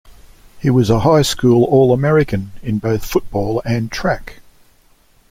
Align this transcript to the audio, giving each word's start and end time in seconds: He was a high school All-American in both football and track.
He 0.59 0.71
was 0.71 0.89
a 0.89 1.01
high 1.01 1.21
school 1.21 1.63
All-American 1.65 2.53
in 2.63 2.79
both 2.79 3.05
football 3.05 3.61
and 3.63 3.91
track. 3.91 4.39